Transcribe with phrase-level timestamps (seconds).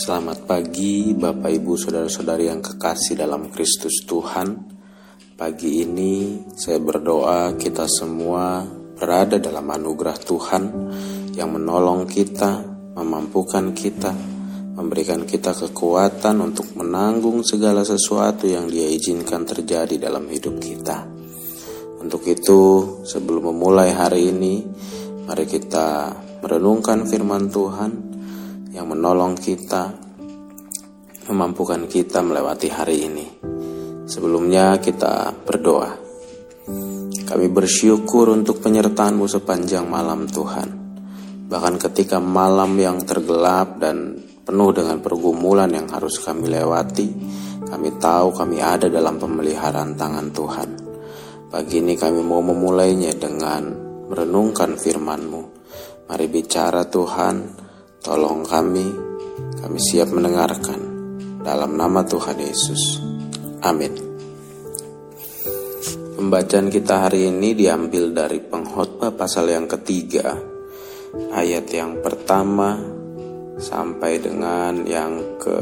[0.00, 4.56] Selamat pagi Bapak Ibu Saudara-saudari yang kekasih dalam Kristus Tuhan.
[5.36, 8.64] Pagi ini saya berdoa kita semua
[8.96, 10.62] berada dalam anugerah Tuhan
[11.36, 12.64] Yang menolong kita,
[12.96, 14.16] memampukan kita
[14.80, 21.04] Memberikan kita kekuatan untuk menanggung segala sesuatu yang dia izinkan terjadi dalam hidup kita.
[22.00, 22.60] Untuk itu
[23.04, 24.64] sebelum memulai hari ini
[25.28, 26.08] Mari kita
[26.40, 28.09] merenungkan firman Tuhan
[28.70, 29.90] yang menolong kita,
[31.26, 33.26] memampukan kita melewati hari ini.
[34.06, 35.90] Sebelumnya kita berdoa.
[37.30, 40.68] Kami bersyukur untuk penyertaanmu sepanjang malam Tuhan.
[41.46, 47.06] Bahkan ketika malam yang tergelap dan penuh dengan pergumulan yang harus kami lewati,
[47.70, 50.70] kami tahu kami ada dalam pemeliharaan tangan Tuhan.
[51.50, 53.66] Pagi ini kami mau memulainya dengan
[54.10, 55.42] merenungkan firman-Mu.
[56.10, 57.34] Mari bicara Tuhan,
[58.00, 58.88] Tolong kami,
[59.60, 60.80] kami siap mendengarkan.
[61.44, 62.96] Dalam nama Tuhan Yesus.
[63.60, 63.92] Amin.
[66.16, 70.32] Pembacaan kita hari ini diambil dari pengkhotbah pasal yang ketiga,
[71.36, 72.80] ayat yang pertama
[73.60, 75.60] sampai dengan yang ke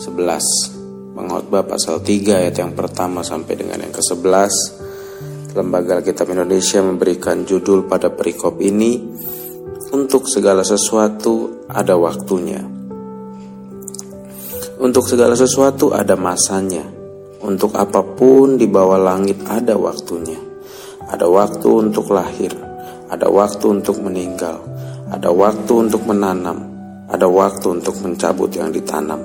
[0.00, 1.12] 11.
[1.12, 4.80] Pengkhotbah pasal 3 ayat yang pertama sampai dengan yang ke-11.
[5.52, 9.12] Lembaga Alkitab Indonesia memberikan judul pada perikop ini
[9.92, 12.64] untuk segala sesuatu ada waktunya.
[14.80, 16.80] Untuk segala sesuatu ada masanya.
[17.44, 20.40] Untuk apa pun di bawah langit ada waktunya.
[21.12, 22.56] Ada waktu untuk lahir,
[23.12, 24.64] ada waktu untuk meninggal,
[25.12, 26.72] ada waktu untuk menanam,
[27.12, 29.20] ada waktu untuk mencabut yang ditanam.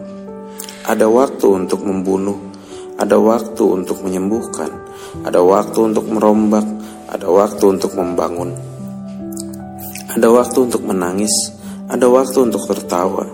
[0.83, 2.35] Ada waktu untuk membunuh,
[2.99, 4.67] ada waktu untuk menyembuhkan,
[5.23, 6.67] ada waktu untuk merombak,
[7.07, 8.76] ada waktu untuk membangun.
[10.17, 11.53] Ada waktu untuk menangis,
[11.93, 13.29] ada waktu untuk tertawa,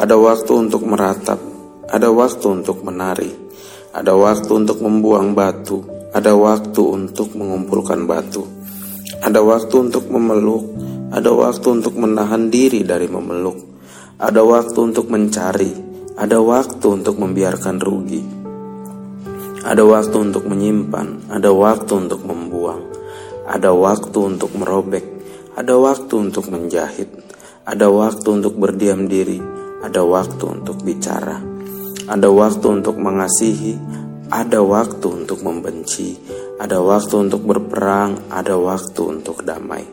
[0.00, 1.36] ada waktu untuk meratap,
[1.92, 3.28] ada waktu untuk menari,
[3.92, 5.84] ada waktu untuk membuang batu,
[6.16, 8.48] ada waktu untuk mengumpulkan batu,
[9.20, 10.72] ada waktu untuk memeluk,
[11.12, 13.60] ada waktu untuk menahan diri dari memeluk,
[14.16, 15.68] ada waktu untuk mencari,
[16.16, 18.24] ada waktu untuk membiarkan rugi,
[19.68, 22.88] ada waktu untuk menyimpan, ada waktu untuk membuang,
[23.44, 25.12] ada waktu untuk merobek,
[25.52, 27.12] ada waktu untuk menjahit,
[27.68, 29.36] ada waktu untuk berdiam diri,
[29.84, 31.44] ada waktu untuk bicara,
[32.08, 33.76] ada waktu untuk mengasihi,
[34.32, 36.16] ada waktu untuk membenci,
[36.56, 39.84] ada waktu untuk berperang, ada waktu untuk damai.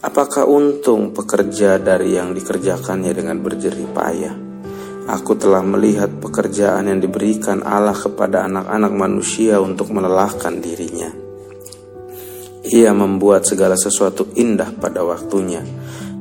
[0.00, 4.36] Apakah untung pekerja dari yang dikerjakannya dengan berjerih payah?
[5.12, 11.25] Aku telah melihat pekerjaan yang diberikan Allah kepada anak-anak manusia untuk melelahkan dirinya.
[12.66, 15.62] Ia membuat segala sesuatu indah pada waktunya,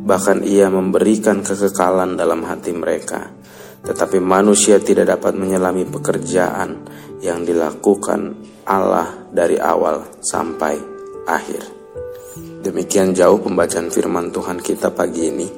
[0.05, 3.33] bahkan ia memberikan kekekalan dalam hati mereka.
[3.81, 6.85] Tetapi manusia tidak dapat menyelami pekerjaan
[7.25, 8.37] yang dilakukan
[8.69, 10.77] Allah dari awal sampai
[11.25, 11.65] akhir.
[12.61, 15.49] Demikian jauh pembacaan firman Tuhan kita pagi ini.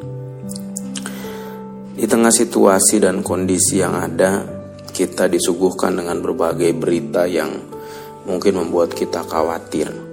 [1.99, 4.39] Di tengah situasi dan kondisi yang ada,
[4.87, 7.51] kita disuguhkan dengan berbagai berita yang
[8.23, 10.06] mungkin membuat kita khawatir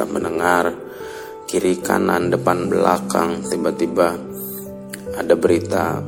[0.00, 0.72] kita mendengar
[1.44, 4.16] kiri kanan depan belakang tiba-tiba
[5.12, 6.00] ada berita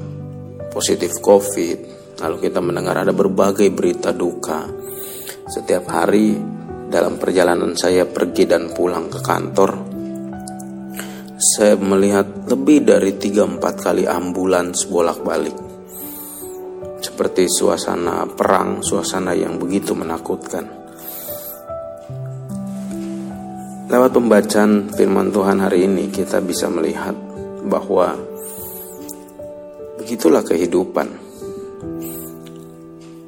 [0.73, 1.77] positif covid
[2.25, 4.65] lalu kita mendengar ada berbagai berita duka
[5.45, 6.33] setiap hari
[6.89, 9.71] dalam perjalanan saya pergi dan pulang ke kantor
[11.37, 15.57] saya melihat lebih dari 3-4 kali ambulans bolak-balik
[16.97, 20.82] seperti suasana perang, suasana yang begitu menakutkan.
[23.93, 27.13] Lewat pembacaan firman Tuhan hari ini kita bisa melihat
[27.69, 28.17] bahwa
[30.01, 31.13] begitulah kehidupan.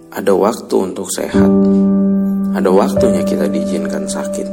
[0.09, 1.53] Ada waktu untuk sehat.
[2.57, 4.49] Ada waktunya kita diizinkan sakit.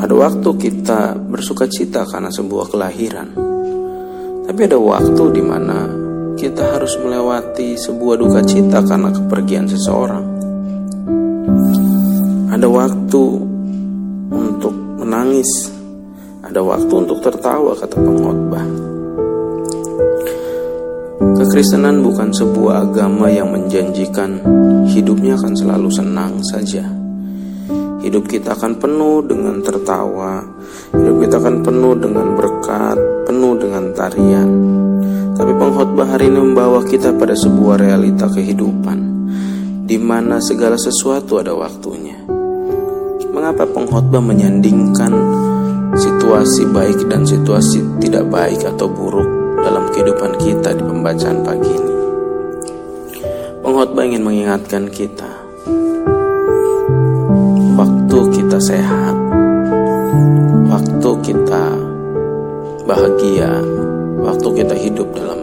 [0.00, 3.36] Ada waktu kita bersuka cita karena sebuah kelahiran.
[4.48, 5.84] Tapi ada waktu di mana
[6.32, 10.24] kita harus melewati sebuah duka cita karena kepergian seseorang.
[12.56, 13.52] Ada waktu
[15.06, 15.70] menangis.
[16.42, 18.66] Ada waktu untuk tertawa, kata pengkhotbah.
[21.36, 24.42] Kekristenan bukan sebuah agama yang menjanjikan
[24.86, 26.84] hidupnya akan selalu senang saja.
[28.02, 30.44] Hidup kita akan penuh dengan tertawa,
[30.94, 34.48] hidup kita akan penuh dengan berkat, penuh dengan tarian.
[35.34, 38.98] Tapi pengkhotbah hari ini membawa kita pada sebuah realita kehidupan,
[39.84, 42.35] di mana segala sesuatu ada waktunya
[43.36, 45.12] mengapa pengkhotbah menyandingkan
[45.92, 49.28] situasi baik dan situasi tidak baik atau buruk
[49.60, 51.94] dalam kehidupan kita di pembacaan pagi ini.
[53.60, 55.28] Pengkhotbah ingin mengingatkan kita
[57.76, 59.16] waktu kita sehat,
[60.72, 61.64] waktu kita
[62.88, 63.52] bahagia,
[64.24, 65.40] waktu kita hidup dalam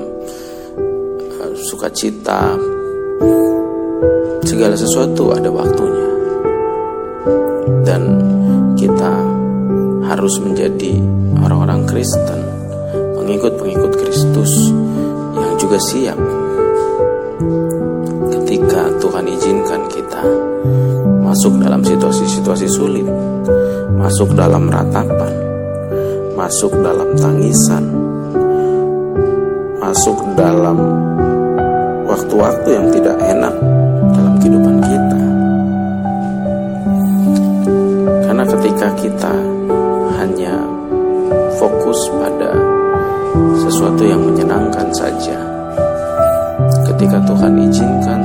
[1.30, 2.58] uh, sukacita,
[4.42, 6.03] segala sesuatu ada waktunya.
[7.84, 8.02] Dan
[8.76, 9.14] kita
[10.08, 11.00] harus menjadi
[11.40, 12.40] orang-orang Kristen,
[13.16, 14.52] pengikut-pengikut Kristus
[15.34, 16.20] yang juga siap
[18.30, 20.22] ketika Tuhan izinkan kita
[21.26, 23.08] masuk dalam situasi-situasi sulit,
[23.98, 25.34] masuk dalam ratapan,
[26.38, 27.90] masuk dalam tangisan,
[29.82, 30.78] masuk dalam
[32.06, 33.56] waktu-waktu yang tidak enak
[34.14, 35.33] dalam kehidupan kita.
[38.74, 39.34] Ketika kita
[40.18, 40.58] hanya
[41.62, 42.58] fokus pada
[43.62, 45.38] sesuatu yang menyenangkan saja,
[46.90, 48.22] ketika Tuhan izinkan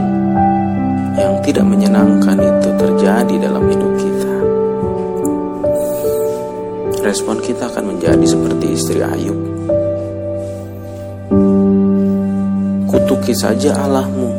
[1.20, 4.34] yang tidak menyenangkan itu terjadi dalam hidup kita,
[7.04, 9.36] respon kita akan menjadi seperti istri Ayub.
[12.88, 14.32] Kutuki saja Allahmu.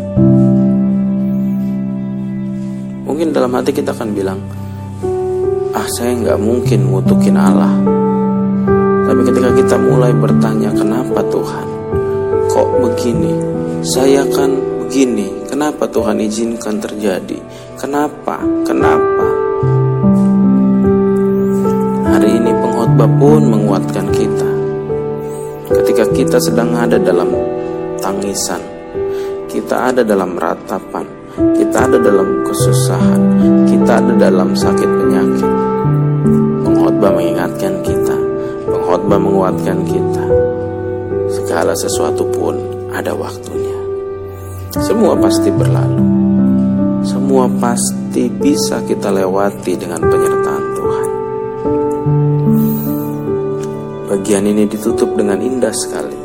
[3.06, 4.42] Mungkin dalam hati kita akan bilang,
[5.80, 7.72] ah saya nggak mungkin ngutukin Allah.
[9.08, 11.68] Tapi ketika kita mulai bertanya, kenapa Tuhan?
[12.52, 13.34] Kok begini?
[13.80, 14.52] Saya kan
[14.84, 15.32] begini.
[15.48, 17.40] Kenapa Tuhan izinkan terjadi?
[17.80, 18.44] Kenapa?
[18.68, 19.26] Kenapa?
[22.12, 24.50] Hari ini pengkhotbah pun menguatkan kita.
[25.80, 27.32] Ketika kita sedang ada dalam
[28.04, 28.60] tangisan,
[29.48, 31.08] kita ada dalam ratapan,
[31.56, 33.22] kita ada dalam kesusahan,
[33.70, 35.29] kita ada dalam sakit penyakit.
[36.80, 38.16] Pengkhotbah mengingatkan kita,
[38.64, 40.26] pengkhotbah menguatkan kita.
[41.28, 42.56] Segala sesuatu pun
[42.96, 43.76] ada waktunya.
[44.80, 46.00] Semua pasti berlalu.
[47.04, 51.08] Semua pasti bisa kita lewati dengan penyertaan Tuhan.
[54.16, 56.16] Bagian ini ditutup dengan indah sekali.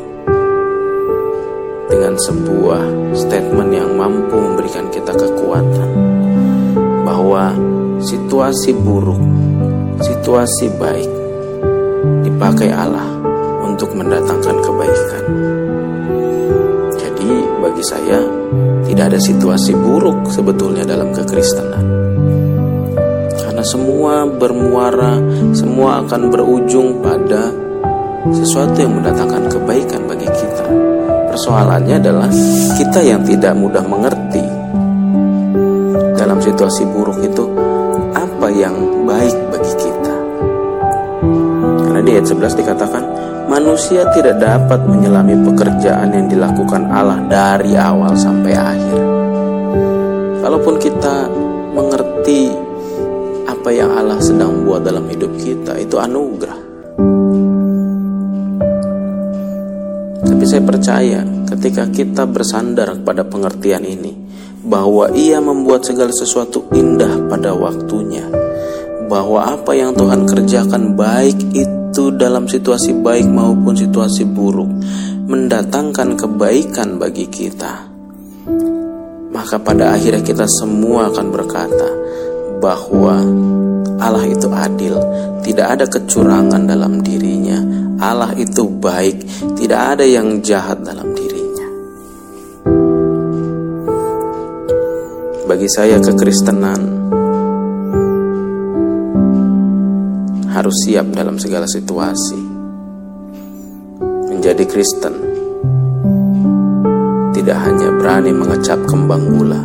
[1.91, 5.91] Dengan sebuah statement yang mampu memberikan kita kekuatan
[7.03, 7.51] bahwa
[7.99, 9.44] situasi buruk,
[10.01, 11.11] situasi baik
[12.25, 13.07] dipakai Allah
[13.63, 15.23] untuk mendatangkan kebaikan.
[16.95, 17.31] Jadi
[17.63, 18.19] bagi saya
[18.85, 21.85] tidak ada situasi buruk sebetulnya dalam kekristenan.
[23.35, 25.19] Karena semua bermuara,
[25.55, 27.51] semua akan berujung pada
[28.31, 30.65] sesuatu yang mendatangkan kebaikan bagi kita.
[31.35, 32.29] Persoalannya adalah
[32.79, 34.43] kita yang tidak mudah mengerti
[36.15, 37.45] dalam situasi buruk itu
[38.15, 38.73] apa yang
[42.05, 43.03] Di ayat 11 dikatakan
[43.49, 49.01] manusia tidak dapat menyelami pekerjaan yang dilakukan Allah dari awal sampai akhir.
[50.45, 51.25] Kalaupun kita
[51.73, 52.53] mengerti
[53.49, 56.59] apa yang Allah sedang buat dalam hidup kita, itu anugerah.
[60.29, 64.13] Tapi saya percaya ketika kita bersandar pada pengertian ini
[64.61, 68.29] bahwa ia membuat segala sesuatu indah pada waktunya.
[69.09, 71.84] Bahwa apa yang Tuhan kerjakan baik itu
[72.15, 74.69] dalam situasi baik maupun situasi buruk
[75.25, 77.89] mendatangkan kebaikan bagi kita.
[79.33, 81.89] Maka pada akhirnya kita semua akan berkata
[82.61, 83.25] bahwa
[83.99, 84.95] Allah itu adil,
[85.43, 87.59] tidak ada kecurangan dalam dirinya.
[87.99, 89.23] Allah itu baik,
[89.55, 91.67] tidak ada yang jahat dalam dirinya.
[95.45, 97.04] Bagi saya kekristenan
[100.65, 102.41] harus siap dalam segala situasi.
[104.33, 105.13] Menjadi Kristen
[107.37, 109.61] tidak hanya berani mengecap kembang gula,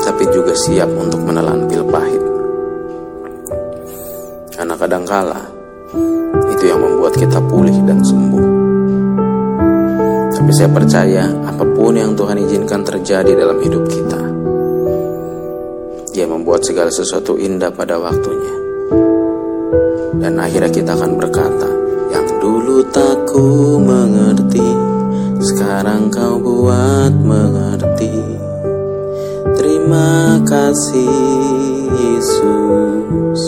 [0.00, 2.24] tapi juga siap untuk menelan pil pahit.
[4.56, 5.44] Karena kadangkala
[6.56, 8.46] itu yang membuat kita pulih dan sembuh.
[10.32, 14.20] Tapi saya percaya apa pun yang Tuhan izinkan terjadi dalam hidup kita,
[16.16, 18.69] Dia membuat segala sesuatu indah pada waktunya.
[20.20, 21.68] Dan akhirnya kita akan berkata,
[22.12, 24.68] yang dulu tak ku mengerti,
[25.40, 28.20] sekarang kau buat mengerti.
[29.56, 31.16] Terima kasih
[31.96, 33.40] Yesus.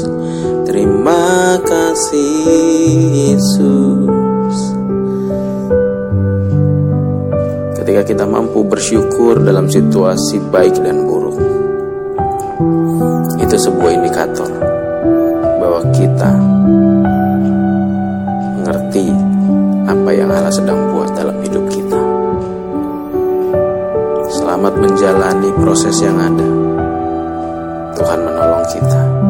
[0.65, 2.41] Terima kasih
[3.37, 4.57] Yesus.
[7.77, 11.37] Ketika kita mampu bersyukur dalam situasi baik dan buruk,
[13.45, 14.72] itu sebuah indikator
[15.93, 16.33] kita
[18.57, 19.13] mengerti
[19.85, 22.01] apa yang Allah sedang buat dalam hidup kita.
[24.33, 26.49] Selamat menjalani proses yang ada.
[27.93, 29.22] Tuhan menolong kita.